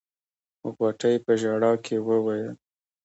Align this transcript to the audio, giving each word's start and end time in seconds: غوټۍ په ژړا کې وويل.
غوټۍ 0.75 1.15
په 1.25 1.31
ژړا 1.41 1.71
کې 1.85 1.95
وويل. 2.07 2.49